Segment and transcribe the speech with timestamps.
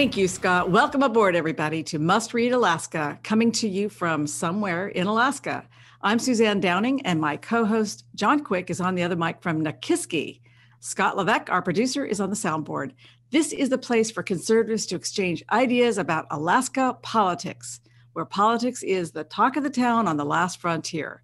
[0.00, 0.70] Thank you, Scott.
[0.70, 5.68] Welcome aboard, everybody, to Must Read Alaska, coming to you from somewhere in Alaska.
[6.00, 9.62] I'm Suzanne Downing, and my co host, John Quick, is on the other mic from
[9.62, 10.40] Nikiski.
[10.78, 12.92] Scott Levesque, our producer, is on the soundboard.
[13.30, 17.80] This is the place for conservatives to exchange ideas about Alaska politics,
[18.14, 21.22] where politics is the talk of the town on the last frontier.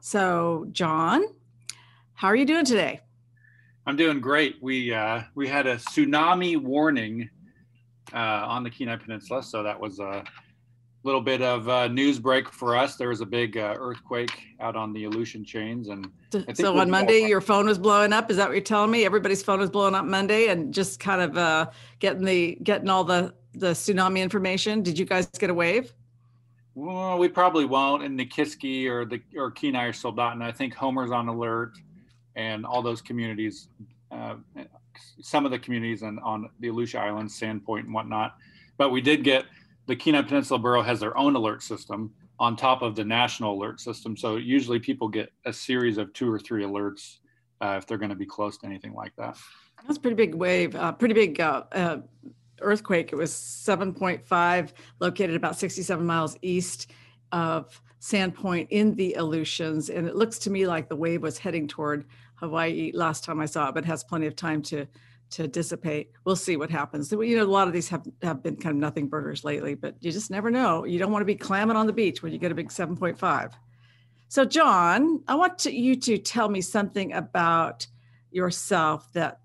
[0.00, 1.26] So, John,
[2.14, 3.02] how are you doing today?
[3.84, 4.56] I'm doing great.
[4.62, 7.28] We uh, we had a tsunami warning
[8.12, 10.24] on the Kenai Peninsula, so that was a
[11.04, 12.96] little bit of a news break for us.
[12.96, 16.10] There was a big uh, earthquake out on the Aleutian chains, and
[16.54, 18.30] so on Monday, your phone was blowing up.
[18.30, 19.04] Is that what you're telling me?
[19.04, 23.04] Everybody's phone was blowing up Monday, and just kind of uh, getting the getting all
[23.04, 24.82] the the tsunami information.
[24.82, 25.92] Did you guys get a wave?
[26.74, 28.02] Well, we probably won't.
[28.04, 31.72] In Nikiski or the or Kenai or Soldotna, I think Homer's on alert,
[32.36, 33.68] and all those communities,
[34.10, 34.34] uh,
[35.20, 38.36] some of the communities on, on the Aleutian Islands, Sandpoint and whatnot.
[38.76, 39.44] But we did get
[39.86, 43.80] the Kenai Peninsula Borough has their own alert system on top of the national alert
[43.80, 44.16] system.
[44.16, 47.18] So usually people get a series of two or three alerts
[47.60, 49.36] uh, if they're going to be close to anything like that.
[49.84, 51.98] That's a pretty big wave, uh, pretty big uh, uh
[52.60, 53.12] earthquake.
[53.12, 56.90] It was 7.5, located about 67 miles east
[57.32, 59.90] of Sandpoint in the Aleutians.
[59.90, 62.04] And it looks to me like the wave was heading toward
[62.40, 64.86] Hawaii last time I saw it, but has plenty of time to
[65.30, 66.10] to dissipate.
[66.24, 67.12] We'll see what happens.
[67.12, 69.94] You know, a lot of these have, have been kind of nothing burgers lately, but
[70.00, 70.84] you just never know.
[70.84, 73.52] You don't want to be clamming on the beach when you get a big 7.5.
[74.28, 77.86] So, John, I want to, you to tell me something about
[78.30, 79.40] yourself that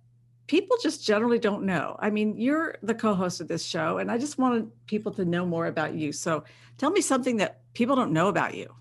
[0.48, 1.96] people just generally don't know.
[2.00, 5.26] I mean, you're the co host of this show, and I just wanted people to
[5.26, 6.12] know more about you.
[6.12, 6.44] So,
[6.78, 8.74] tell me something that people don't know about you.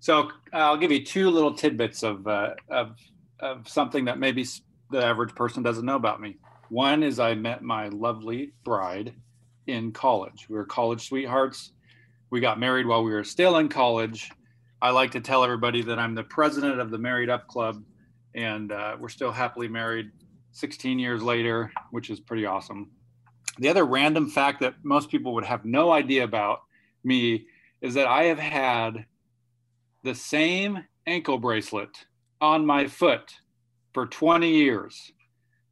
[0.00, 2.96] So, I'll give you two little tidbits of, uh, of,
[3.40, 4.44] of something that maybe
[4.90, 6.36] the average person doesn't know about me.
[6.70, 9.14] One is I met my lovely bride
[9.66, 10.46] in college.
[10.48, 11.72] We were college sweethearts.
[12.30, 14.30] We got married while we were still in college.
[14.80, 17.82] I like to tell everybody that I'm the president of the Married Up Club,
[18.34, 20.10] and uh, we're still happily married
[20.52, 22.90] 16 years later, which is pretty awesome.
[23.58, 26.60] The other random fact that most people would have no idea about
[27.02, 27.46] me
[27.80, 29.06] is that I have had
[30.04, 32.06] the same ankle bracelet
[32.40, 33.34] on my foot
[33.92, 35.12] for 20 years.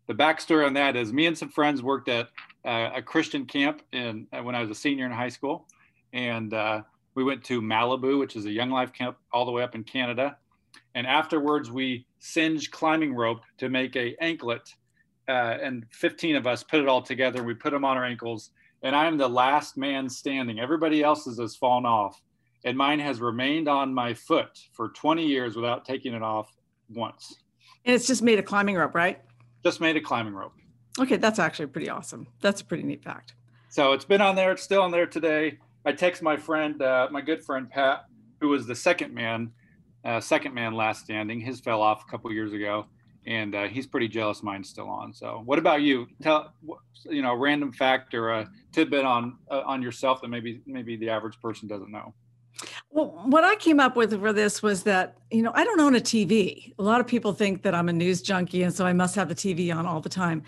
[0.07, 2.29] The backstory on that is me and some friends worked at
[2.65, 5.67] uh, a Christian camp in uh, when I was a senior in high school,
[6.13, 6.83] and uh,
[7.15, 9.85] we went to Malibu, which is a young life camp all the way up in
[9.85, 10.37] Canada.
[10.95, 14.75] And afterwards, we singed climbing rope to make a anklet,
[15.29, 17.43] uh, and 15 of us put it all together.
[17.43, 18.51] We put them on our ankles,
[18.83, 20.59] and I am the last man standing.
[20.59, 22.21] Everybody else's has fallen off,
[22.67, 26.53] and mine has remained on my foot for 20 years without taking it off
[26.91, 27.37] once.
[27.85, 29.23] And it's just made a climbing rope, right?
[29.65, 30.53] Just made a climbing rope.
[30.99, 32.27] Okay, that's actually pretty awesome.
[32.41, 33.35] That's a pretty neat fact.
[33.69, 34.51] So it's been on there.
[34.51, 35.59] It's still on there today.
[35.85, 38.07] I text my friend, uh, my good friend Pat,
[38.41, 39.53] who was the second man,
[40.05, 41.41] uh, second man last standing.
[41.41, 42.87] His fell off a couple years ago,
[43.27, 44.43] and uh, he's pretty jealous.
[44.43, 45.13] Mine's still on.
[45.13, 46.09] So, what about you?
[46.21, 46.53] Tell
[47.05, 50.97] you know a random fact or a tidbit on uh, on yourself that maybe maybe
[50.97, 52.13] the average person doesn't know.
[52.97, 55.95] Well, what I came up with for this was that, you know, I don't own
[55.95, 56.73] a TV.
[56.79, 59.29] A lot of people think that I'm a news junkie and so I must have
[59.29, 60.43] the TV on all the time.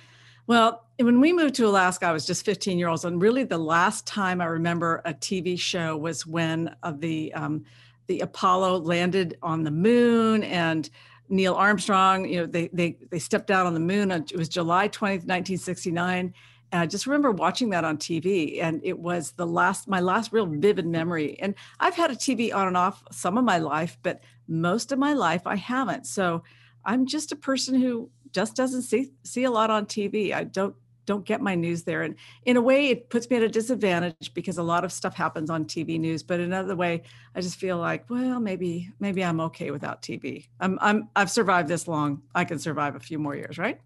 [0.46, 3.58] Well, when we moved to Alaska, I was just 15 years old, and really the
[3.58, 7.66] last time I remember a TV show was when uh, the um,
[8.06, 10.88] the Apollo landed on the moon and
[11.28, 12.26] Neil Armstrong.
[12.26, 14.10] You know, they they they stepped out on the moon.
[14.10, 16.32] It was July 20th, 1969,
[16.70, 20.32] and I just remember watching that on TV, and it was the last, my last
[20.32, 21.38] real vivid memory.
[21.40, 24.98] And I've had a TV on and off some of my life, but most of
[24.98, 26.06] my life I haven't.
[26.06, 26.42] So
[26.84, 30.34] I'm just a person who just doesn't see see a lot on TV.
[30.34, 30.74] I don't
[31.06, 34.34] don't get my news there, and in a way, it puts me at a disadvantage
[34.34, 36.22] because a lot of stuff happens on TV news.
[36.22, 37.02] But another way,
[37.34, 40.48] I just feel like, well, maybe maybe I'm okay without TV.
[40.60, 42.22] I'm I'm I've survived this long.
[42.34, 43.80] I can survive a few more years, right?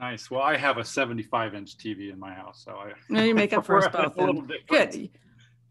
[0.00, 0.30] Nice.
[0.30, 2.92] Well, I have a 75 inch TV in my house, so I.
[3.08, 4.16] No, you make up for us both.
[4.68, 5.10] Good.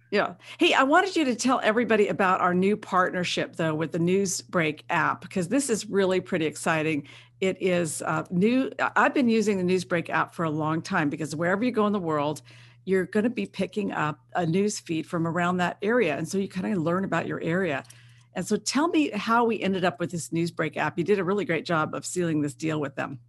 [0.10, 0.36] Yeah.
[0.58, 4.82] Hey, I wanted you to tell everybody about our new partnership, though, with the Newsbreak
[4.90, 7.08] app, because this is really pretty exciting.
[7.42, 8.72] It is uh, new.
[8.96, 11.94] I've been using the Newsbreak app for a long time because wherever you go in
[11.94, 12.42] the world,
[12.86, 16.18] you're going to be picking up a news feed from around that area.
[16.18, 17.84] And so you kind of learn about your area.
[18.34, 20.98] And so tell me how we ended up with this Newsbreak app.
[20.98, 23.20] You did a really great job of sealing this deal with them.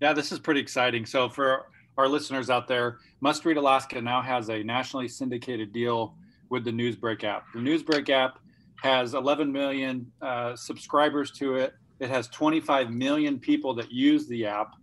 [0.00, 1.04] Yeah, this is pretty exciting.
[1.06, 1.66] So for
[1.96, 6.14] our listeners out there, Must Read Alaska now has a nationally syndicated deal
[6.50, 7.44] with the Newsbreak app.
[7.52, 8.38] The Newsbreak app
[8.82, 11.74] has 11 million uh, subscribers to it.
[11.98, 14.74] It has 25 million people that use the app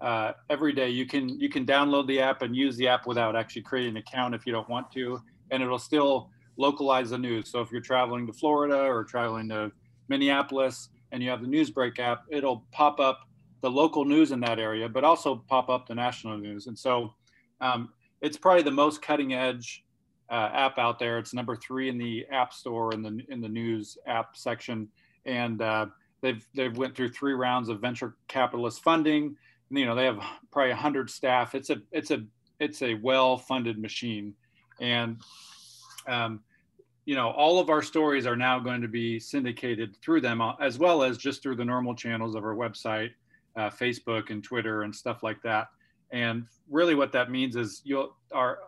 [0.00, 0.88] uh, every day.
[0.88, 3.96] You can you can download the app and use the app without actually creating an
[3.98, 5.20] account if you don't want to,
[5.50, 7.50] and it'll still localize the news.
[7.50, 9.72] So if you're traveling to Florida or traveling to
[10.08, 13.20] Minneapolis and you have the Newsbreak app, it'll pop up
[13.60, 16.66] the local news in that area, but also pop up the national news.
[16.66, 17.14] And so
[17.60, 17.90] um,
[18.20, 19.84] it's probably the most cutting edge
[20.30, 21.18] uh, app out there.
[21.18, 24.88] It's number three in the app store in the in the news app section,
[25.26, 25.86] and uh,
[26.22, 29.36] they've they've went through three rounds of venture capitalist funding.
[29.70, 31.54] You know they have probably hundred staff.
[31.54, 32.24] It's a it's a
[32.60, 34.34] it's a well funded machine,
[34.80, 35.18] and
[36.06, 36.40] um,
[37.06, 40.54] you know all of our stories are now going to be syndicated through them uh,
[40.60, 43.10] as well as just through the normal channels of our website
[43.56, 45.68] uh, Facebook and Twitter and stuff like that.
[46.12, 48.58] And really, what that means is you'll our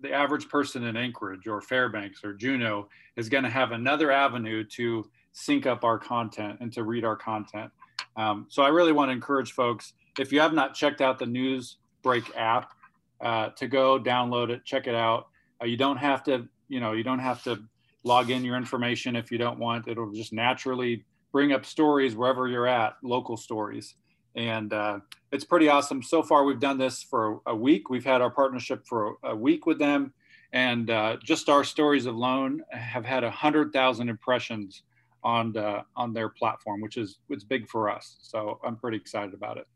[0.00, 4.64] the average person in Anchorage or Fairbanks or Juneau is going to have another avenue
[4.64, 7.70] to sync up our content and to read our content.
[8.16, 11.26] Um, so I really want to encourage folks if you have not checked out the
[11.26, 12.72] News Break app,
[13.20, 15.28] uh, to go download it, check it out.
[15.62, 17.62] Uh, you don't have to, you know, you don't have to
[18.02, 19.86] log in your information if you don't want.
[19.86, 23.94] It'll just naturally bring up stories wherever you're at, local stories
[24.34, 25.00] and uh,
[25.30, 26.02] it's pretty awesome.
[26.02, 27.90] So far, we've done this for a week.
[27.90, 30.12] We've had our partnership for a week with them,
[30.52, 34.82] and uh, just our stories alone have had a hundred thousand impressions
[35.24, 38.18] on the, on their platform, which is it's big for us.
[38.22, 39.66] So I'm pretty excited about it.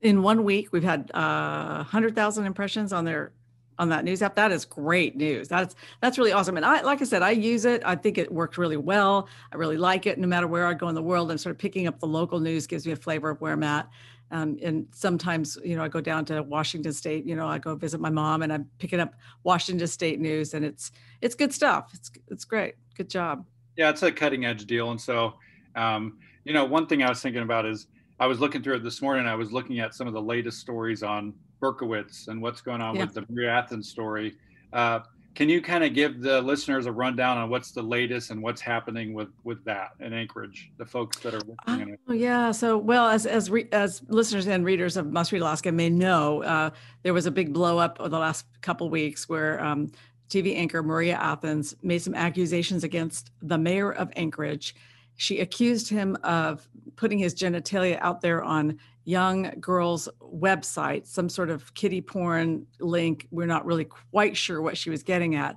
[0.00, 3.32] In one week, we've had uh, hundred thousand impressions on their
[3.78, 4.34] on that news app.
[4.34, 5.48] That is great news.
[5.48, 6.56] That's that's really awesome.
[6.56, 7.82] And I like I said, I use it.
[7.84, 9.28] I think it worked really well.
[9.52, 10.18] I really like it.
[10.18, 12.40] No matter where I go in the world, I'm sort of picking up the local
[12.40, 13.88] news gives me a flavor of where I'm at.
[14.30, 17.24] Um, and sometimes, you know, I go down to Washington State.
[17.24, 20.64] You know, I go visit my mom, and I'm picking up Washington State news, and
[20.64, 20.92] it's
[21.22, 21.90] it's good stuff.
[21.94, 22.74] It's it's great.
[22.94, 23.46] Good job.
[23.76, 24.90] Yeah, it's a cutting edge deal.
[24.90, 25.34] And so,
[25.76, 27.86] um, you know, one thing I was thinking about is
[28.18, 29.26] I was looking through it this morning.
[29.26, 32.94] I was looking at some of the latest stories on Berkowitz and what's going on
[32.96, 33.04] yeah.
[33.04, 34.36] with the Maria Athens story.
[34.72, 35.00] Uh,
[35.34, 38.60] can you kind of give the listeners a rundown on what's the latest and what's
[38.60, 42.00] happening with with that in Anchorage, the folks that are working in it?
[42.08, 42.50] Oh, yeah.
[42.50, 46.42] So, well, as as re, as listeners and readers of Must Read Alaska may know,
[46.42, 46.70] uh,
[47.04, 49.92] there was a big blow up over the last couple weeks where um,
[50.28, 54.74] TV anchor Maria Athens made some accusations against the mayor of Anchorage.
[55.16, 58.78] She accused him of putting his genitalia out there on
[59.08, 63.26] young girl's website, some sort of kitty porn link.
[63.30, 65.56] We're not really quite sure what she was getting at.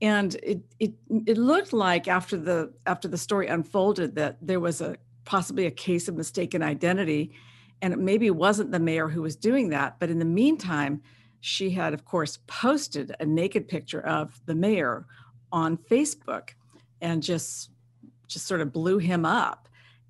[0.00, 0.92] And it, it,
[1.26, 5.70] it looked like after the after the story unfolded that there was a possibly a
[5.72, 7.32] case of mistaken identity
[7.82, 11.00] and it maybe wasn't the mayor who was doing that but in the meantime
[11.40, 15.06] she had of course posted a naked picture of the mayor
[15.50, 16.50] on facebook
[17.00, 17.70] and just
[18.28, 19.63] just sort of blew him up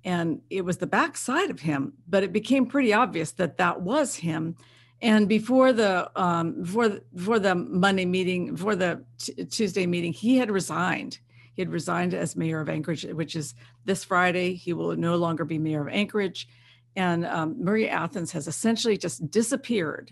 [0.05, 4.15] and it was the backside of him but it became pretty obvious that that was
[4.15, 4.55] him.
[5.01, 10.13] And before the um, before the, before the monday meeting before the t- tuesday meeting
[10.13, 11.19] he had resigned.
[11.53, 14.53] He had resigned as mayor of anchorage which is this friday.
[14.53, 16.47] He will no longer be mayor of anchorage.
[16.95, 20.11] And um, maria athens has essentially just disappeared.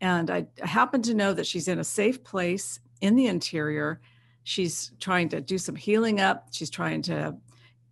[0.00, 4.00] And i happen to know that she's in a safe place in the interior.
[4.44, 6.48] She's trying to do some healing up.
[6.52, 7.36] She's trying to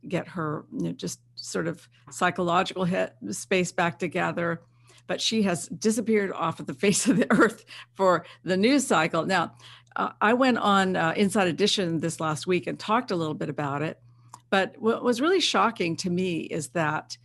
[0.09, 4.63] get her you know, just sort of psychological hit, space back together.
[5.07, 9.27] But she has disappeared off of the face of the earth for the news cycle.
[9.27, 9.55] Now,
[9.97, 13.51] uh, I went on uh, Inside Edition this last week and talked a little bit
[13.51, 14.01] about it.
[14.49, 17.17] But what was really shocking to me is that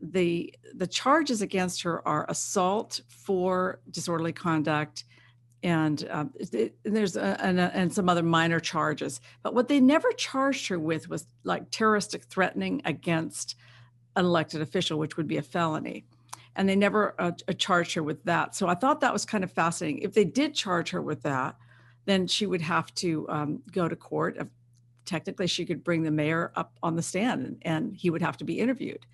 [0.00, 5.04] the the charges against her are assault for disorderly conduct
[5.62, 9.20] and um, it, there's a, and, a, and, some other minor charges.
[9.42, 13.56] But what they never charged her with was like terroristic threatening against
[14.16, 16.04] an elected official, which would be a felony.
[16.56, 18.54] And they never uh, uh, charged her with that.
[18.54, 20.02] So I thought that was kind of fascinating.
[20.02, 21.56] If they did charge her with that,
[22.06, 24.38] then she would have to um, go to court.
[25.04, 28.36] Technically, she could bring the mayor up on the stand and, and he would have
[28.38, 29.06] to be interviewed.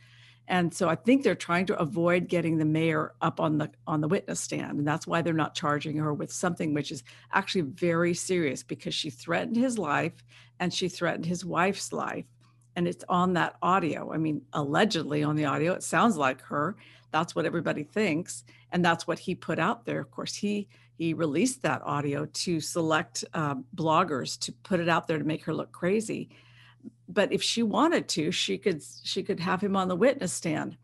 [0.49, 4.01] And so I think they're trying to avoid getting the mayor up on the on
[4.01, 7.63] the witness stand, and that's why they're not charging her with something which is actually
[7.63, 10.25] very serious because she threatened his life
[10.61, 12.27] and she threatened his wife's life,
[12.77, 14.13] and it's on that audio.
[14.13, 16.77] I mean, allegedly on the audio, it sounds like her.
[17.11, 20.01] That's what everybody thinks, and that's what he put out there.
[20.01, 25.09] Of course, he he released that audio to select uh, bloggers to put it out
[25.09, 26.31] there to make her look crazy.
[27.09, 30.77] But if she wanted to, she could she could have him on the witness stand,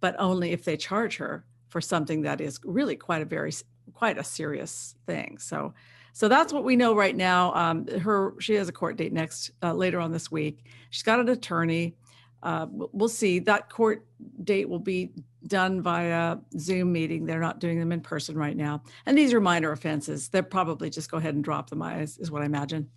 [0.00, 3.52] but only if they charge her for something that is really quite a very
[3.92, 5.38] quite a serious thing.
[5.38, 5.74] So
[6.12, 7.52] so that's what we know right now.
[7.54, 10.64] Um, her she has a court date next uh, later on this week.
[10.90, 11.96] She's got an attorney.
[12.44, 13.38] Uh, we'll see.
[13.38, 14.06] That court
[14.44, 15.10] date will be
[15.46, 17.24] done via Zoom meeting.
[17.24, 18.82] They're not doing them in person right now.
[19.06, 20.28] And these are minor offenses.
[20.28, 21.82] They'll probably just go ahead and drop them.
[21.82, 22.88] Is, is what I imagine.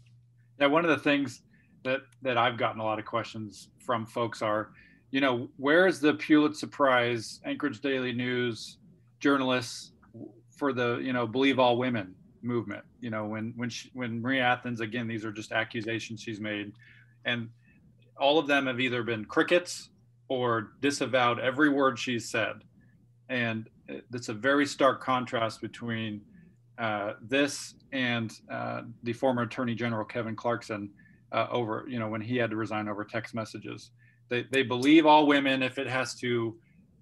[0.60, 1.42] Yeah, one of the things
[1.88, 4.72] that that I've gotten a lot of questions from folks are,
[5.12, 8.78] you know, where is the Pulitzer Prize, Anchorage Daily News
[9.20, 9.94] journalists
[10.56, 12.84] for the you know believe all women movement?
[13.00, 16.74] You know, when when she, when Maria Athens again, these are just accusations she's made,
[17.26, 17.50] and
[18.20, 19.90] all of them have either been crickets
[20.28, 22.56] or disavowed every word she's said,
[23.30, 26.20] and it's a very stark contrast between
[26.78, 30.90] uh, this and uh, the former Attorney General Kevin Clarkson
[31.32, 33.92] uh, over, you know, when he had to resign over text messages.
[34.30, 36.58] They, they believe all women if it has to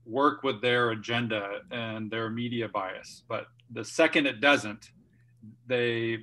[0.06, 3.24] work with their agenda and their media bias.
[3.28, 4.92] But the second it doesn't,
[5.68, 6.20] they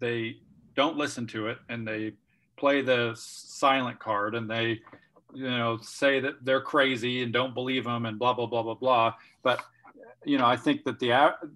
[0.00, 0.36] they
[0.74, 2.12] don't listen to it and they
[2.56, 4.80] play the silent card and they
[5.34, 8.74] you know say that they're crazy and don't believe them and blah blah blah blah
[8.74, 9.62] blah but
[10.24, 11.08] you know i think that the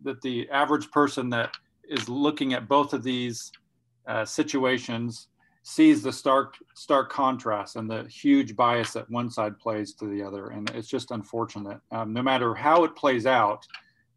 [0.02, 1.56] that the average person that
[1.88, 3.52] is looking at both of these
[4.06, 5.28] uh, situations
[5.68, 10.22] sees the stark stark contrast and the huge bias that one side plays to the
[10.22, 13.66] other and it's just unfortunate um, no matter how it plays out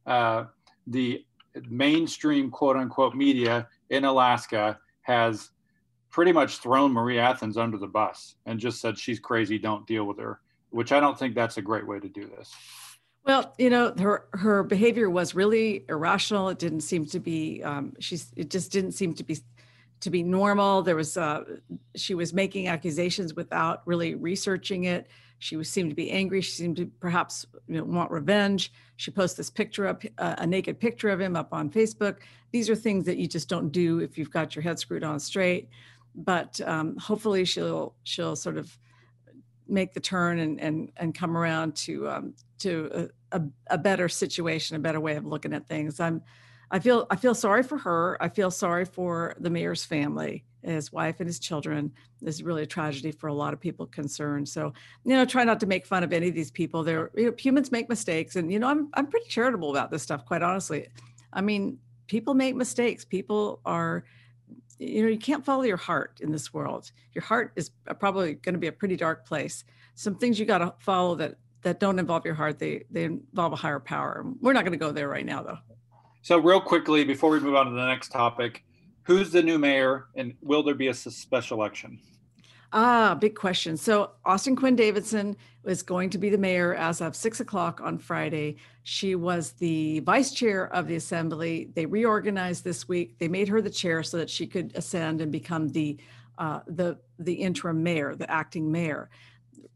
[0.06, 0.44] uh,
[0.86, 1.26] the
[1.68, 5.50] mainstream quote unquote media in alaska has
[6.12, 10.04] pretty much thrown marie athens under the bus and just said she's crazy don't deal
[10.04, 12.54] with her which i don't think that's a great way to do this
[13.26, 16.50] well, you know, her her behavior was really irrational.
[16.50, 17.62] It didn't seem to be.
[17.62, 18.32] Um, she's.
[18.36, 19.38] It just didn't seem to be
[20.02, 20.82] to be normal.
[20.82, 21.44] There was uh,
[21.96, 25.08] she was making accusations without really researching it.
[25.40, 26.42] She was seemed to be angry.
[26.42, 28.72] She seemed to perhaps you know, want revenge.
[28.98, 32.18] She posts this picture up, uh, a naked picture of him up on Facebook.
[32.52, 35.20] These are things that you just don't do if you've got your head screwed on
[35.20, 35.70] straight.
[36.16, 38.78] But um, hopefully she'll she'll sort of
[39.68, 43.42] make the turn and and and come around to um, to a, a,
[43.72, 46.00] a better situation, a better way of looking at things.
[46.00, 46.22] I'm
[46.72, 48.18] I feel I feel sorry for her.
[48.22, 51.92] I feel sorry for the mayor's family, his wife and his children.
[52.22, 54.48] This is really a tragedy for a lot of people concerned.
[54.48, 54.74] So,
[55.04, 56.84] you know, try not to make fun of any of these people.
[56.84, 60.04] They're you know, humans make mistakes, and you know, I'm I'm pretty charitable about this
[60.04, 60.88] stuff, quite honestly.
[61.34, 63.04] I mean, people make mistakes.
[63.04, 64.04] People are,
[64.78, 66.92] you know, you can't follow your heart in this world.
[67.14, 69.64] Your heart is probably going to be a pretty dark place.
[69.96, 72.60] Some things you got to follow that that don't involve your heart.
[72.60, 74.24] They they involve a higher power.
[74.40, 75.58] We're not going to go there right now, though.
[76.30, 78.64] So, real quickly, before we move on to the next topic,
[79.02, 82.00] who's the new mayor and will there be a special election?
[82.72, 83.76] Ah, big question.
[83.76, 87.98] So, Austin Quinn Davidson is going to be the mayor as of six o'clock on
[87.98, 88.58] Friday.
[88.84, 91.72] She was the vice chair of the assembly.
[91.74, 93.18] They reorganized this week.
[93.18, 95.98] They made her the chair so that she could ascend and become the
[96.38, 99.10] uh, the the interim mayor, the acting mayor.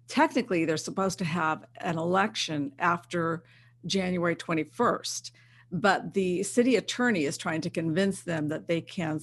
[0.07, 3.41] Technically, they're supposed to have an election after
[3.87, 5.31] January 21st
[5.73, 9.19] but the city attorney is trying to convince them that they can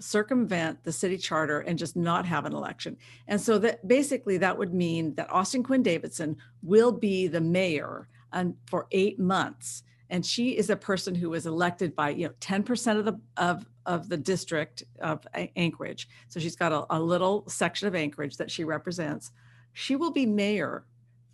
[0.00, 2.96] circumvent the city charter and just not have an election.
[3.28, 8.08] And so that basically that would mean that Austin Quinn Davidson will be the mayor
[8.32, 12.34] and for 8 months and she is a person who was elected by you know
[12.40, 16.08] 10% of the of of the district of Anchorage.
[16.28, 19.32] So she's got a, a little section of Anchorage that she represents.
[19.72, 20.84] She will be mayor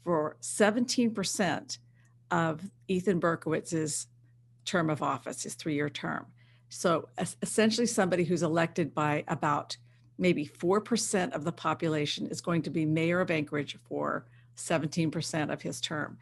[0.04, 1.78] for 17%
[2.30, 4.06] of Ethan Berkowitz's
[4.68, 6.26] term of office, his three year term.
[6.68, 7.08] So
[7.42, 9.76] essentially, somebody who's elected by about
[10.18, 15.62] maybe 4% of the population is going to be mayor of Anchorage for 17% of
[15.62, 16.18] his term.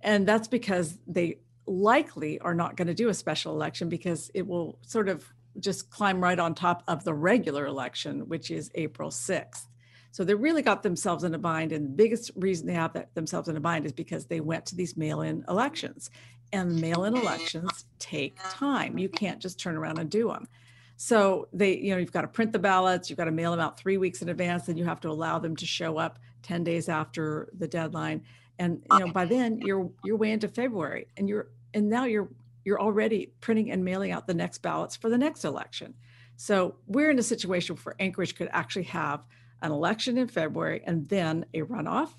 [0.00, 4.46] And that's because they likely are not going to do a special election because it
[4.46, 5.24] will sort of
[5.60, 9.66] just climb right on top of the regular election, which is April 6th.
[10.10, 11.72] So they really got themselves in a bind.
[11.72, 14.76] And the biggest reason they have themselves in a bind is because they went to
[14.76, 16.10] these mail in elections
[16.54, 18.96] and mail-in elections take time.
[18.98, 20.48] You can't just turn around and do them.
[20.96, 23.60] So they, you know, you've got to print the ballots, you've got to mail them
[23.60, 26.62] out three weeks in advance, and you have to allow them to show up 10
[26.62, 28.22] days after the deadline.
[28.58, 32.28] And you know, by then you're you're way into February and you're and now you're
[32.64, 35.94] you're already printing and mailing out the next ballots for the next election.
[36.36, 39.24] So we're in a situation where Anchorage could actually have
[39.62, 42.10] an election in February, and then a runoff,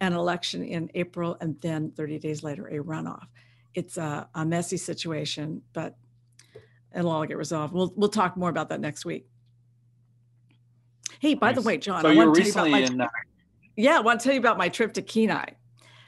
[0.00, 3.26] an election in April, and then 30 days later, a runoff.
[3.74, 5.96] It's a, a messy situation, but
[6.96, 7.72] it'll all get resolved.
[7.72, 9.26] We'll, we'll talk more about that next week.
[11.20, 11.56] Hey, by nice.
[11.56, 13.08] the way, John, so I want to tell you about my, in, uh...
[13.76, 15.52] yeah, I want to tell you about my trip to Kenai.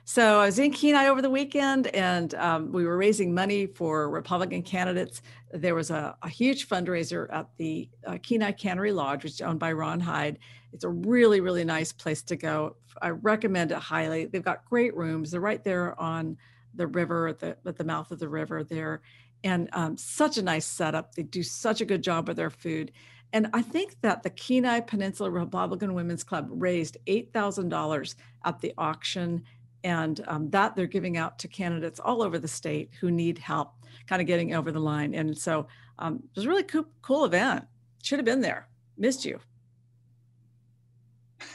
[0.04, 4.10] So I was in Kenai over the weekend, and um, we were raising money for
[4.10, 5.22] Republican candidates.
[5.52, 9.60] There was a, a huge fundraiser at the uh, Kenai Cannery Lodge, which is owned
[9.60, 10.38] by Ron Hyde.
[10.72, 12.76] It's a really, really nice place to go.
[13.00, 14.26] I recommend it highly.
[14.26, 15.30] They've got great rooms.
[15.30, 16.36] They're right there on
[16.74, 19.02] the river at the at the mouth of the river there,
[19.44, 21.14] and um, such a nice setup.
[21.14, 22.92] They do such a good job with their food.
[23.32, 29.44] And I think that the Kenai Peninsula Republican Women's Club raised $8,000 at the auction.
[29.82, 33.72] And um, that they're giving out to candidates all over the state who need help
[34.06, 35.14] kind of getting over the line.
[35.14, 37.64] And so um, it was a really cool, cool event.
[38.02, 38.68] Should have been there.
[38.98, 39.38] Missed you.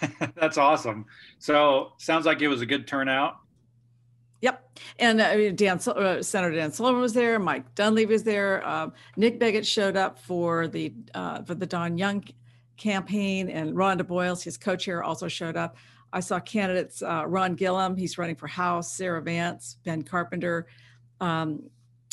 [0.35, 1.05] That's awesome.
[1.37, 3.37] So sounds like it was a good turnout
[4.45, 7.39] Yep, and uh, Dan, uh, Senator Dan Sullivan was there.
[7.39, 8.63] Mike Dunleavy was there.
[8.67, 12.23] Um, Nick Begich showed up for the uh, for the Don Young
[12.77, 15.77] campaign, and Rhonda Boyles, his co-chair, also showed up.
[16.13, 20.67] I saw candidates uh, Ron Gillham, he's running for House, Sarah Vance, Ben Carpenter.
[21.19, 21.63] Um,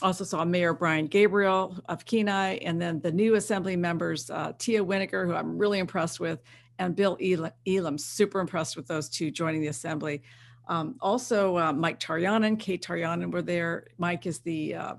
[0.01, 4.83] also saw Mayor Brian Gabriel of Kenai, and then the new assembly members, uh, Tia
[4.83, 6.41] Winiger, who I'm really impressed with,
[6.79, 7.19] and Bill
[7.67, 10.23] Elam, super impressed with those two joining the assembly.
[10.69, 13.89] Um, also, uh, Mike Taryanin, Kate Taryanin were there.
[13.99, 14.95] Mike is the uh,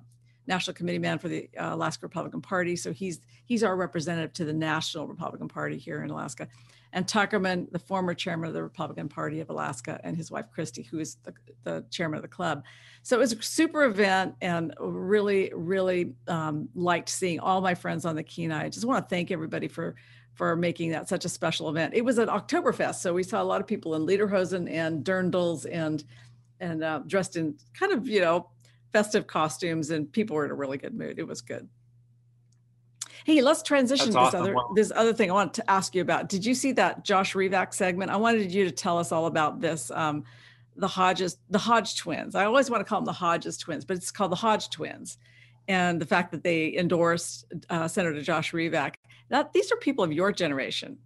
[0.48, 4.46] national committee man for the uh, Alaska Republican Party, so he's he's our representative to
[4.46, 6.48] the national Republican Party here in Alaska
[6.94, 10.84] and Tuckerman, the former chairman of the Republican Party of Alaska, and his wife Christy,
[10.84, 12.64] who is the, the chairman of the club.
[13.02, 18.06] So it was a super event and really, really um, liked seeing all my friends
[18.06, 18.66] on the Kenai.
[18.66, 19.96] I just want to thank everybody for
[20.34, 21.94] for making that such a special event.
[21.94, 25.66] It was an Oktoberfest, so we saw a lot of people in lederhosen and dirndls
[25.72, 26.04] and
[26.60, 28.50] and uh, dressed in kind of you know
[28.92, 31.20] festive costumes, and people were in a really good mood.
[31.20, 31.68] It was good.
[33.26, 36.30] Hey, let's transition to this other this other thing I wanted to ask you about.
[36.30, 38.12] Did you see that Josh Revak segment?
[38.12, 39.92] I wanted you to tell us all about this.
[39.92, 40.24] Um,
[40.76, 42.36] the Hodges, the Hodge twins.
[42.36, 45.18] I always want to call them the Hodges twins, but it's called the Hodge twins.
[45.68, 48.96] And the fact that they endorsed uh, Senator Josh Revak.
[49.30, 50.98] That these are people of your generation.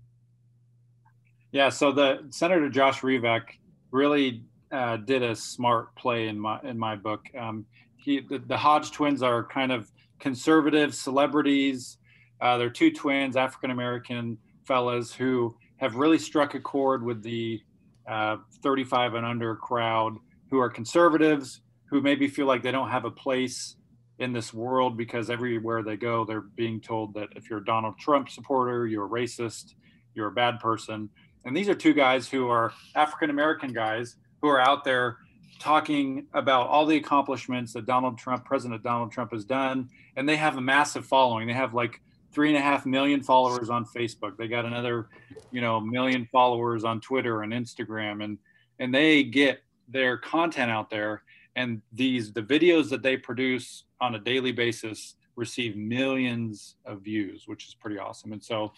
[1.52, 1.70] Yeah.
[1.70, 3.43] So the Senator Josh Revak
[3.91, 7.26] really uh, did a smart play in my in my book.
[7.38, 7.65] Um,
[7.96, 11.98] he the, the Hodge twins are kind of conservative celebrities
[12.39, 17.62] uh, they're two twins, African American fellas who have really struck a chord with the
[18.08, 20.17] uh, 35 and under crowd
[20.50, 23.76] who are conservatives, who maybe feel like they don't have a place
[24.19, 27.97] in this world because everywhere they go, they're being told that if you're a Donald
[27.99, 29.75] Trump supporter, you're a racist,
[30.15, 31.10] you're a bad person.
[31.45, 35.17] And these are two guys who are African American guys who are out there
[35.60, 39.89] talking about all the accomplishments that Donald Trump, President Donald Trump, has done.
[40.15, 41.47] And they have a massive following.
[41.47, 42.01] They have like
[42.32, 44.38] three and a half million followers on Facebook.
[44.38, 45.10] They got another,
[45.51, 48.38] you know, million followers on Twitter and Instagram, and
[48.80, 51.23] and they get their content out there.
[51.58, 57.43] And these the videos that they produce on a daily basis receive millions of views,
[57.48, 58.32] which is pretty awesome.
[58.32, 58.72] And so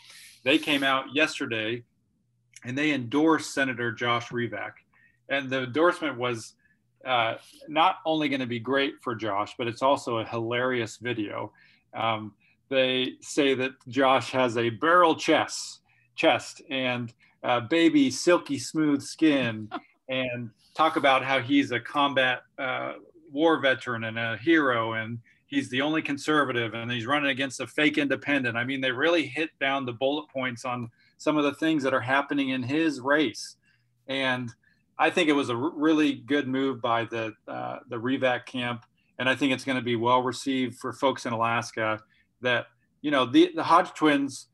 [0.44, 1.84] they came out yesterday
[2.64, 4.72] and they endorsed Senator Josh Revak.
[5.30, 6.56] And the endorsement was
[7.06, 7.36] uh,
[7.68, 11.52] not only going to be great for Josh, but it's also a hilarious video.
[11.94, 12.34] Um,
[12.70, 15.82] they say that Josh has a barrel chest,
[16.16, 17.14] chest and
[17.44, 19.70] uh, baby silky smooth skin,
[20.10, 22.94] and talk about how he's a combat uh,
[23.32, 27.68] war veteran and a hero, and he's the only conservative, and he's running against a
[27.68, 28.58] fake independent.
[28.58, 31.94] I mean, they really hit down the bullet points on some of the things that
[31.94, 33.56] are happening in his race,
[34.08, 34.54] and
[34.98, 38.86] I think it was a really good move by the uh, the Revak camp,
[39.20, 42.00] and I think it's going to be well received for folks in Alaska
[42.42, 42.66] that
[43.02, 44.48] you know the the Hodge twins,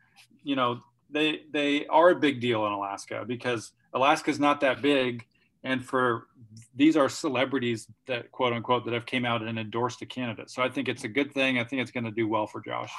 [0.43, 5.25] you know they they are a big deal in Alaska because Alaska's not that big,
[5.65, 6.27] and for
[6.75, 10.49] these are celebrities that quote unquote that have came out and endorsed a candidate.
[10.49, 11.59] So I think it's a good thing.
[11.59, 12.91] I think it's going to do well for Josh.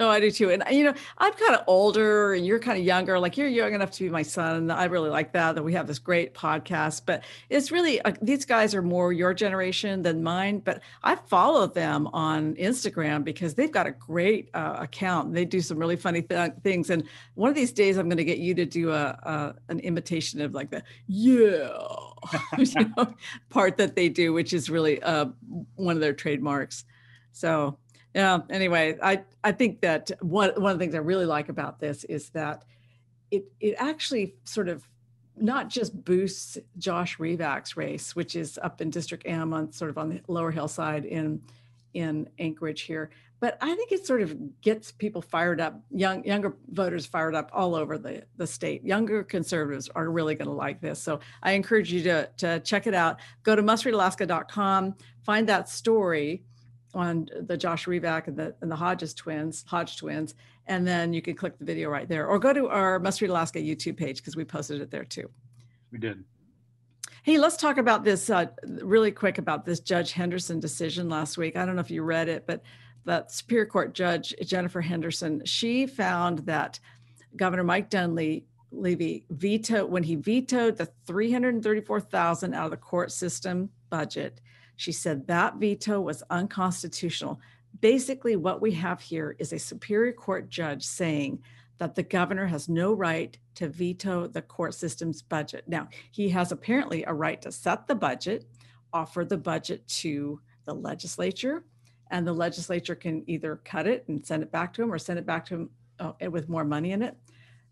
[0.00, 0.50] Oh, I do too.
[0.50, 3.18] And you know, I'm kind of older and you're kind of younger.
[3.18, 4.70] Like you're young enough to be my son.
[4.70, 7.02] I really like that that we have this great podcast.
[7.04, 10.60] But it's really uh, these guys are more your generation than mine.
[10.60, 15.34] But I follow them on Instagram because they've got a great uh, account.
[15.34, 16.88] They do some really funny th- things.
[16.88, 19.80] And one of these days, I'm going to get you to do a, a an
[19.80, 21.76] imitation of like the yeah
[22.58, 22.64] you
[22.96, 23.14] know,
[23.50, 25.26] part that they do, which is really uh,
[25.76, 26.86] one of their trademarks.
[27.32, 27.78] So
[28.14, 31.78] yeah anyway i i think that one, one of the things i really like about
[31.78, 32.64] this is that
[33.30, 34.86] it it actually sort of
[35.36, 39.96] not just boosts Josh Revak's race, which is up in District M on sort of
[39.96, 41.40] on the lower hillside in
[41.94, 46.54] in Anchorage here, but I think it sort of gets people fired up, young younger
[46.68, 48.84] voters fired up all over the, the state.
[48.84, 51.02] Younger conservatives are really going to like this.
[51.02, 53.18] So I encourage you to, to check it out.
[53.42, 54.94] Go to mustreadalaska.com,
[55.24, 56.44] find that story
[56.94, 60.34] on the Josh Revak and the, and the Hodges twins, Hodge twins,
[60.66, 63.30] and then you can click the video right there or go to our Must Read
[63.30, 65.30] Alaska YouTube page because we posted it there too.
[65.92, 66.24] We did.
[67.22, 71.56] Hey, let's talk about this uh, really quick about this Judge Henderson decision last week.
[71.56, 72.62] I don't know if you read it, but
[73.04, 76.80] that Superior Court Judge Jennifer Henderson, she found that
[77.36, 83.68] Governor Mike Dunleavy Levy veto when he vetoed the 334,000 out of the court system
[83.90, 84.40] budget
[84.80, 87.38] she said that veto was unconstitutional.
[87.82, 91.42] Basically, what we have here is a Superior Court judge saying
[91.76, 95.64] that the governor has no right to veto the court system's budget.
[95.68, 98.46] Now, he has apparently a right to set the budget,
[98.90, 101.62] offer the budget to the legislature,
[102.10, 105.18] and the legislature can either cut it and send it back to him or send
[105.18, 107.18] it back to him uh, with more money in it.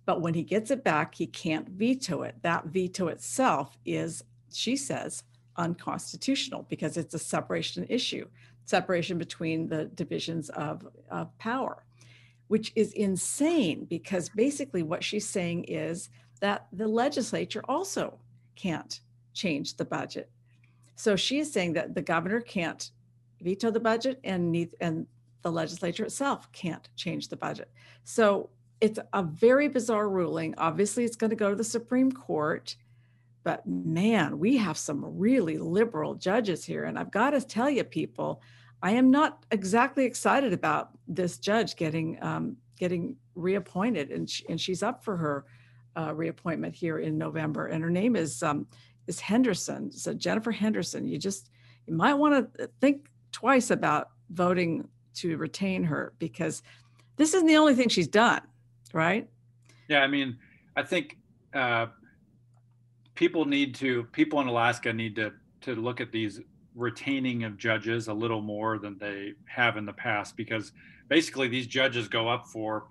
[0.04, 2.34] But when he gets it back, he can't veto it.
[2.42, 5.22] That veto itself is, she says,
[5.58, 8.26] unconstitutional because it's a separation issue,
[8.64, 11.84] separation between the divisions of, of power,
[12.46, 16.08] which is insane because basically what she's saying is
[16.40, 18.18] that the legislature also
[18.56, 19.00] can't
[19.34, 20.30] change the budget.
[20.96, 22.90] So she is saying that the governor can't
[23.40, 25.06] veto the budget and and
[25.42, 27.70] the legislature itself can't change the budget.
[28.04, 30.54] So it's a very bizarre ruling.
[30.58, 32.76] Obviously, it's going to go to the Supreme Court
[33.44, 36.84] but man, we have some really liberal judges here.
[36.84, 38.42] And I've got to tell you, people,
[38.82, 44.60] I am not exactly excited about this judge getting um, getting reappointed, and she, and
[44.60, 45.46] she's up for her
[45.96, 47.66] uh, reappointment here in November.
[47.66, 48.66] And her name is um,
[49.06, 49.90] is Henderson.
[49.90, 51.08] So Jennifer Henderson.
[51.08, 51.50] You just
[51.86, 56.62] you might want to think twice about voting to retain her because
[57.16, 58.42] this isn't the only thing she's done,
[58.92, 59.28] right?
[59.88, 60.38] Yeah, I mean,
[60.76, 61.16] I think
[61.54, 61.86] uh,
[63.18, 66.40] people need to people in Alaska need to to look at these
[66.76, 70.70] retaining of judges a little more than they have in the past because
[71.08, 72.86] basically these judges go up for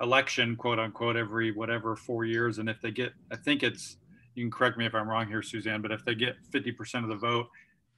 [0.00, 2.58] election quote unquote every whatever four years.
[2.58, 3.96] And if they get i think it's
[4.36, 7.08] you can correct me if i'm wrong here suzanne but if they get 50% of
[7.08, 7.48] the vote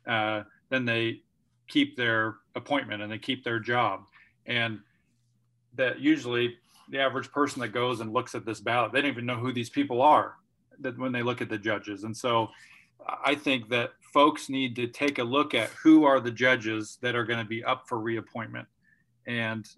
[0.09, 1.20] uh, then they
[1.68, 4.05] keep their appointment and they keep their job.
[4.47, 4.81] And
[5.75, 6.57] that usually
[6.90, 9.53] the average person that goes and looks at this ballot they don't even know who
[9.53, 10.37] these people are
[10.81, 12.05] that when they look at the judges.
[12.05, 12.49] And so
[13.25, 17.15] I think that folks need to take a look at who are the judges that
[17.15, 18.69] are going to be up for reappointment
[19.27, 19.69] and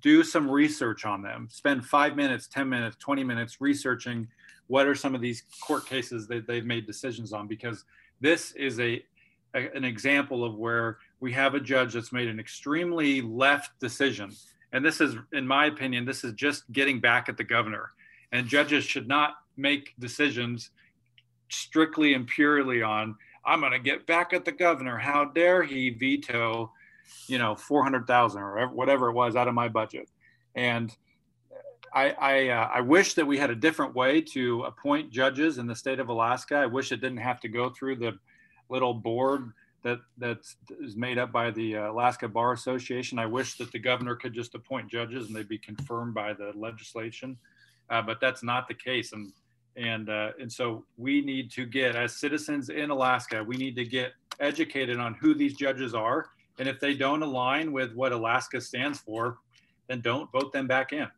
[0.00, 1.48] do some research on them.
[1.50, 4.28] Spend five minutes, 10 minutes, 20 minutes researching
[4.68, 7.84] what are some of these court cases that they've made decisions on because
[8.20, 9.04] this is a,
[9.54, 14.30] a an example of where we have a judge that's made an extremely left decision
[14.72, 17.90] and this is in my opinion this is just getting back at the governor
[18.32, 20.70] and judges should not make decisions
[21.48, 24.96] strictly and purely on I'm going to get back at the governor.
[24.96, 26.72] How dare he veto,
[27.26, 30.08] you know, 400,000 or whatever it was out of my budget.
[30.54, 30.94] And
[31.94, 35.66] I, I, uh, I, wish that we had a different way to appoint judges in
[35.66, 36.56] the state of Alaska.
[36.56, 38.18] I wish it didn't have to go through the
[38.70, 40.38] little board that that
[40.80, 43.18] is made up by the uh, Alaska Bar Association.
[43.18, 46.52] I wish that the governor could just appoint judges and they'd be confirmed by the
[46.54, 47.36] legislation,
[47.90, 49.12] uh, but that's not the case.
[49.12, 49.32] And
[49.76, 53.84] and uh, and so we need to get as citizens in Alaska, we need to
[53.84, 56.26] get educated on who these judges are,
[56.58, 59.38] and if they don't align with what Alaska stands for,
[59.88, 61.08] then don't vote them back in.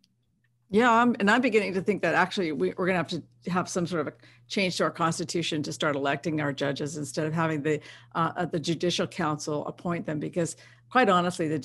[0.71, 3.23] Yeah, I'm, and I'm beginning to think that actually we, are going to have to
[3.51, 4.13] have some sort of a
[4.49, 7.81] change to our constitution to start electing our judges instead of having the
[8.15, 10.57] uh, the judicial council appoint them because
[10.95, 11.59] quite honestly, the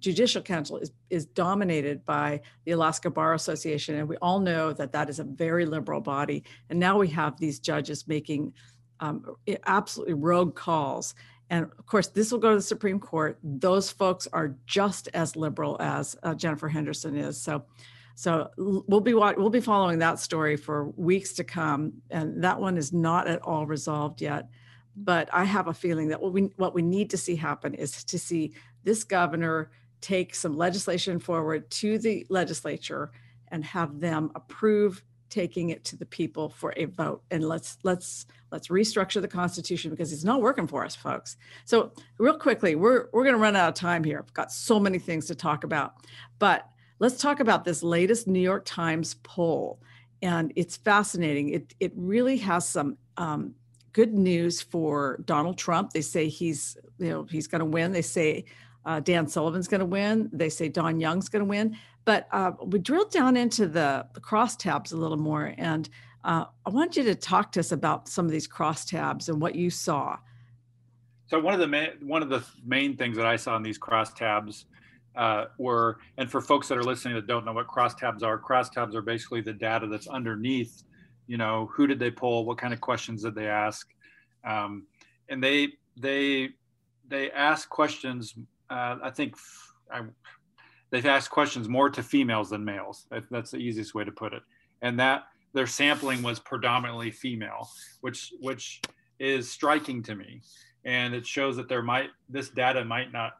[0.00, 3.94] Judicial Council is, is dominated by the Alaska Bar Association.
[3.94, 6.42] And we all know that that is a very liberal body.
[6.68, 8.52] And now we have these judges making
[8.98, 11.14] um, absolutely rogue calls.
[11.48, 13.38] And of course, this will go to the Supreme Court.
[13.44, 17.40] Those folks are just as liberal as uh, Jennifer Henderson is.
[17.40, 17.64] So,
[18.16, 22.76] so we'll be we'll be following that story for weeks to come, and that one
[22.76, 24.48] is not at all resolved yet.
[24.94, 28.04] But I have a feeling that what we what we need to see happen is
[28.04, 28.52] to see
[28.84, 33.10] this governor take some legislation forward to the legislature
[33.48, 38.26] and have them approve taking it to the people for a vote and let's let's
[38.50, 43.06] let's restructure the constitution because it's not working for us folks so real quickly we're
[43.12, 45.64] we're going to run out of time here i've got so many things to talk
[45.64, 45.94] about
[46.38, 46.68] but
[46.98, 49.80] let's talk about this latest new york times poll
[50.22, 51.50] and it's fascinating.
[51.50, 53.54] It it really has some um,
[53.92, 55.92] good news for Donald Trump.
[55.92, 57.92] They say he's you know he's going to win.
[57.92, 58.44] They say
[58.84, 60.30] uh, Dan Sullivan's going to win.
[60.32, 61.76] They say Don Young's going to win.
[62.04, 65.88] But uh, we drilled down into the, the crosstabs a little more, and
[66.24, 69.54] uh, I want you to talk to us about some of these crosstabs and what
[69.54, 70.18] you saw.
[71.26, 73.78] So one of the main one of the main things that I saw in these
[73.78, 74.64] crosstabs
[75.16, 78.94] uh, were, and for folks that are listening that don't know what crosstabs are, crosstabs
[78.94, 80.82] are basically the data that's underneath.
[81.26, 82.44] You know, who did they pull?
[82.44, 83.88] What kind of questions did they ask?
[84.44, 84.86] Um,
[85.28, 86.50] and they they
[87.08, 88.34] they ask questions.
[88.72, 89.36] Uh, I think
[89.92, 90.02] I,
[90.90, 93.06] they've asked questions more to females than males.
[93.30, 94.42] That's the easiest way to put it.
[94.80, 97.68] And that their sampling was predominantly female,
[98.00, 98.80] which which
[99.18, 100.40] is striking to me.
[100.84, 103.34] And it shows that there might this data might not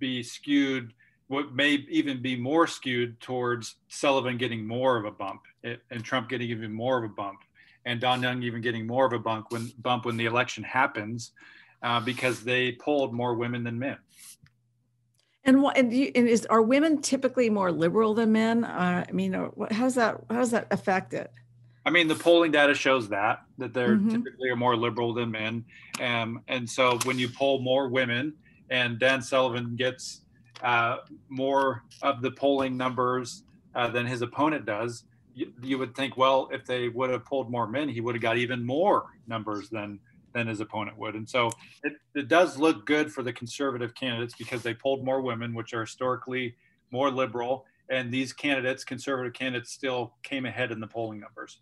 [0.00, 0.92] be skewed
[1.28, 6.28] what may even be more skewed towards Sullivan getting more of a bump and Trump
[6.28, 7.38] getting even more of a bump
[7.86, 11.30] and Don Young even getting more of a bump when bump when the election happens
[11.82, 13.98] uh, because they polled more women than men.
[15.44, 18.64] And what and, you, and is are women typically more liberal than men?
[18.64, 21.30] Uh, I mean, how's that how does that affect it?
[21.86, 24.10] I mean, the polling data shows that that they're mm-hmm.
[24.10, 25.64] typically are more liberal than men,
[26.00, 28.34] um, and so when you poll more women,
[28.68, 30.22] and Dan Sullivan gets
[30.62, 30.98] uh,
[31.30, 36.50] more of the polling numbers uh, than his opponent does, you, you, would think, well,
[36.52, 39.98] if they would have polled more men, he would have got even more numbers than
[40.32, 41.14] than his opponent would.
[41.14, 41.50] And so
[41.82, 45.74] it, it does look good for the conservative candidates because they polled more women, which
[45.74, 46.54] are historically
[46.90, 47.66] more liberal.
[47.88, 51.58] And these candidates, conservative candidates, still came ahead in the polling numbers.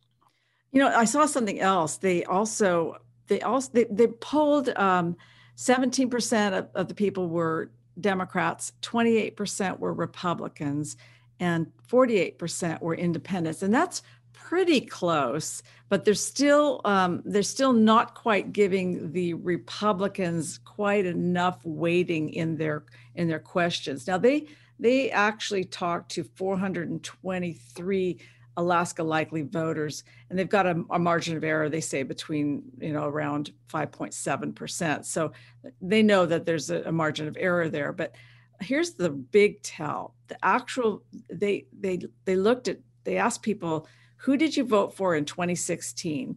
[0.73, 1.97] You know, I saw something else.
[1.97, 5.17] They also they also they, they polled um,
[5.57, 10.97] 17% of, of the people were Democrats, 28% were Republicans,
[11.41, 13.63] and 48% were independents.
[13.63, 20.59] And that's pretty close, but they're still um, they're still not quite giving the Republicans
[20.65, 24.07] quite enough weighting in their in their questions.
[24.07, 24.47] Now they
[24.79, 28.21] they actually talked to 423
[28.57, 31.69] Alaska likely voters, and they've got a, a, margin of error.
[31.69, 35.07] They say between you know around 5.7 percent.
[35.07, 35.33] So
[35.81, 37.93] they know that there's a, a margin of error there.
[37.93, 38.17] But
[38.61, 43.87] here's the big tell: the actual they they they looked at they asked people
[44.19, 46.37] who did you vote for in 2016?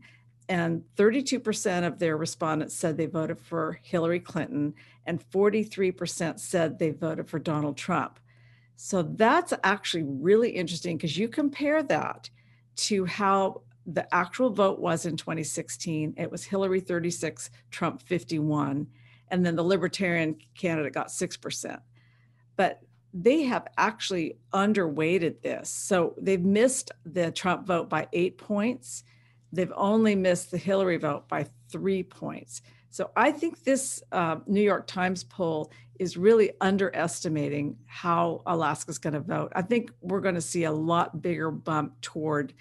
[0.50, 4.74] And 32% of their respondents said they voted for Hillary Clinton,
[5.06, 8.20] and 43% said they voted for Donald Trump.
[8.76, 12.30] So that's actually really interesting because you compare that
[12.78, 16.14] to how the actual vote was in 2016.
[16.18, 18.88] It was Hillary 36, Trump 51,
[19.30, 21.80] and then the Libertarian candidate got 6%.
[22.56, 22.82] But
[23.14, 25.70] they have actually underweighted this.
[25.70, 29.04] So they've missed the Trump vote by eight points.
[29.52, 32.62] They've only missed the Hillary vote by three points.
[32.90, 39.14] So I think this uh, New York Times poll is really underestimating how Alaska's going
[39.14, 39.52] to vote.
[39.56, 42.54] I think we're going to see a lot bigger bump toward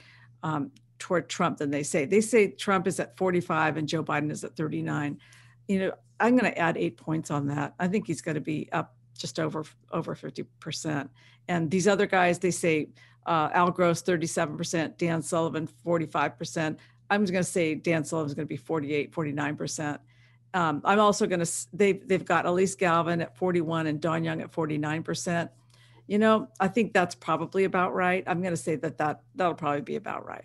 [0.42, 2.04] um, toward Trump than they say.
[2.04, 5.18] They say Trump is at 45 and Joe Biden is at 39.
[5.66, 7.74] You know, I'm going to add eight points on that.
[7.78, 11.08] I think he's going to be up just over over 50%.
[11.48, 12.88] And these other guys, they say
[13.26, 16.76] uh, Al Gross 37%, Dan Sullivan 45%.
[17.10, 19.98] I'm just going to say Dan Sullivan's going to be 48, 49%.
[20.54, 24.40] Um, I'm also going to, they've, they've got Alyse Galvin at 41 and Don Young
[24.40, 25.48] at 49%.
[26.06, 28.24] You know, I think that's probably about right.
[28.26, 30.44] I'm going to say that, that that'll probably be about right.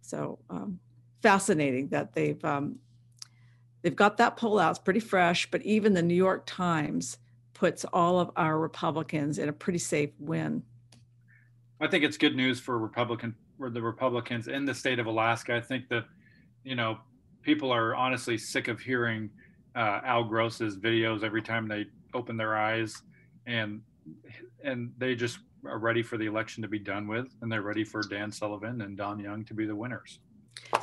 [0.00, 0.78] So um,
[1.20, 2.76] fascinating that they've, um,
[3.82, 4.70] they've got that poll out.
[4.70, 7.18] It's pretty fresh, but even the New York Times
[7.58, 10.62] puts all of our Republicans in a pretty safe win.
[11.80, 15.56] I think it's good news for Republican for the Republicans in the state of Alaska.
[15.56, 16.04] I think that
[16.62, 16.98] you know
[17.42, 19.28] people are honestly sick of hearing
[19.74, 23.02] uh, Al Gross's videos every time they open their eyes,
[23.46, 23.80] and
[24.62, 27.82] and they just are ready for the election to be done with, and they're ready
[27.82, 30.20] for Dan Sullivan and Don Young to be the winners.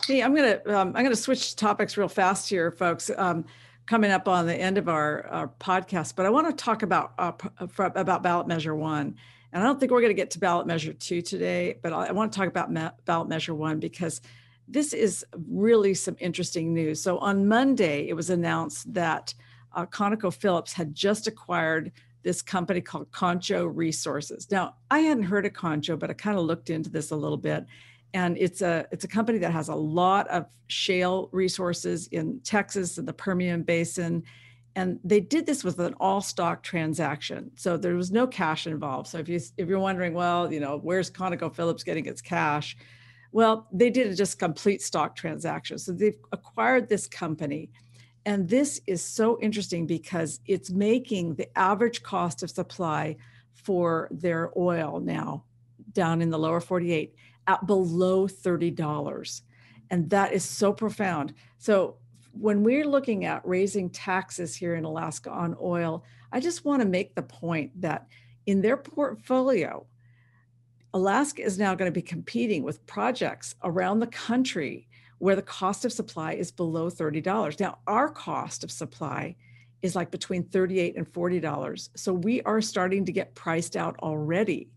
[0.05, 3.09] Hey, I'm gonna um, I'm gonna switch topics real fast here, folks.
[3.17, 3.45] Um,
[3.85, 7.13] coming up on the end of our, our podcast, but I want to talk about
[7.17, 9.15] uh, uh about ballot measure one.
[9.51, 12.11] And I don't think we're going to get to ballot measure two today, but I,
[12.11, 14.19] want to talk about me- ballot measure one because
[14.67, 17.01] this is really some interesting news.
[17.01, 19.33] So on Monday, it was announced that
[19.73, 21.93] uh, ConocoPhillips had just acquired
[22.23, 24.49] this company called Concho Resources.
[24.51, 27.37] Now, I hadn't heard of Concho, but I kind of looked into this a little
[27.37, 27.65] bit
[28.15, 32.97] and it's a it's a company that has a lot of shale resources in Texas
[32.97, 34.23] and the Permian Basin.
[34.77, 37.51] And they did this with an all stock transaction.
[37.55, 39.09] So there was no cash involved.
[39.09, 42.77] So if you if you're wondering, well, you know, where's ConocoPhillips getting its cash?
[43.33, 45.77] Well, they did a just complete stock transaction.
[45.77, 47.69] So they've acquired this company.
[48.25, 53.17] And this is so interesting because it's making the average cost of supply
[53.53, 55.43] for their oil now
[55.91, 57.13] down in the lower 48
[57.47, 59.41] at below $30.
[59.91, 61.33] And that is so profound.
[61.57, 61.97] So
[62.31, 66.87] when we're looking at raising taxes here in Alaska on oil, I just want to
[66.87, 68.07] make the point that
[68.45, 69.85] in their portfolio,
[70.93, 74.87] Alaska is now going to be competing with projects around the country
[75.19, 77.59] where the cost of supply is below $30.
[77.59, 79.35] Now, our cost of supply
[79.81, 81.89] is like between 38 and $40.
[81.95, 84.69] So we are starting to get priced out already.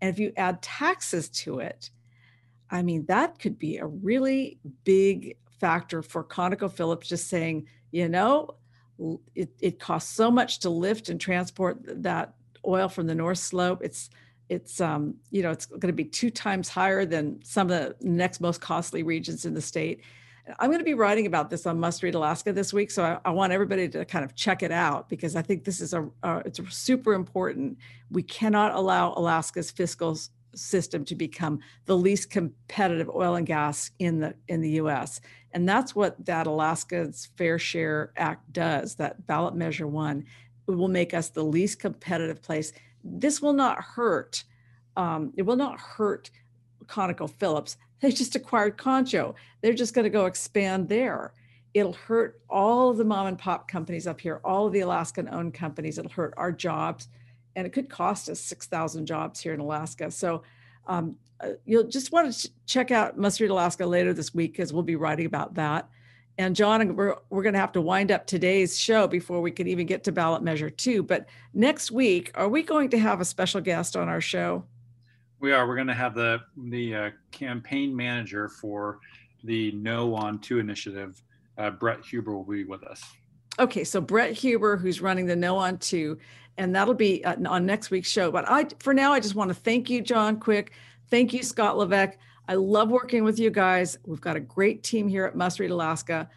[0.00, 1.90] And if you add taxes to it,
[2.74, 8.56] I mean, that could be a really big factor for ConocoPhillips just saying, you know,
[9.36, 12.34] it, it costs so much to lift and transport that
[12.66, 13.80] oil from the North Slope.
[13.82, 14.10] It's
[14.48, 17.96] it's um, you know it's going to be two times higher than some of the
[18.00, 20.02] next most costly regions in the state
[20.58, 23.18] i'm going to be writing about this on must read alaska this week so I,
[23.24, 26.06] I, want everybody to kind of check it out because i think this is a
[26.22, 27.78] uh, it's super important
[28.10, 30.18] we cannot allow alaska's fiscal
[30.56, 35.20] system to become the least competitive oil and gas in the in the us
[35.52, 40.24] and that's what that alaska's fair share act does that ballot measure one
[40.66, 42.72] it will make us the least competitive place
[43.04, 44.44] this will not hurt.
[44.96, 46.30] Um, it will not hurt
[46.86, 47.76] ConocoPhillips.
[48.00, 49.34] They just acquired Concho.
[49.60, 51.32] They're just going to go expand there.
[51.74, 55.28] It'll hurt all of the mom and pop companies up here, all of the Alaskan
[55.28, 55.98] owned companies.
[55.98, 57.08] It'll hurt our jobs,
[57.56, 60.10] and it could cost us 6,000 jobs here in Alaska.
[60.10, 60.42] So
[60.86, 64.72] um, uh, you'll just want to check out Must Read Alaska later this week because
[64.72, 65.88] we'll be writing about that.
[66.36, 69.68] And John, we're, we're going to have to wind up today's show before we can
[69.68, 71.02] even get to ballot measure two.
[71.02, 74.64] But next week, are we going to have a special guest on our show?
[75.38, 75.68] We are.
[75.68, 78.98] We're going to have the the uh, campaign manager for
[79.44, 81.22] the No on Two initiative.
[81.56, 83.02] Uh, Brett Huber will be with us.
[83.58, 86.18] Okay, so Brett Huber, who's running the No on Two,
[86.58, 88.32] and that'll be uh, on next week's show.
[88.32, 90.72] But I, for now, I just want to thank you, John Quick.
[91.08, 92.18] Thank you, Scott Levesque.
[92.48, 93.96] I love working with you guys.
[94.04, 96.28] We've got a great team here at Must Read Alaska.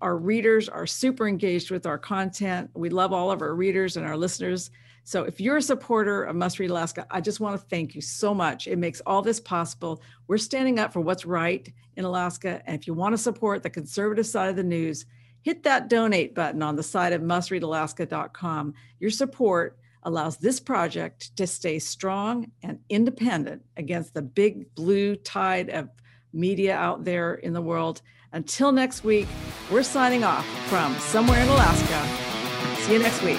[0.00, 2.70] Our readers are super engaged with our content.
[2.74, 4.70] We love all of our readers and our listeners.
[5.04, 8.00] So if you're a supporter of Must Read Alaska, I just want to thank you
[8.00, 8.66] so much.
[8.66, 10.02] It makes all this possible.
[10.28, 12.60] We're standing up for what's right in Alaska.
[12.66, 15.06] And if you want to support the conservative side of the news,
[15.46, 18.74] hit that donate button on the side of mustreadalaska.com.
[18.98, 25.70] Your support allows this project to stay strong and independent against the big blue tide
[25.70, 25.88] of
[26.32, 28.02] media out there in the world.
[28.32, 29.28] Until next week,
[29.70, 32.82] we're signing off from somewhere in Alaska.
[32.82, 33.38] See you next week.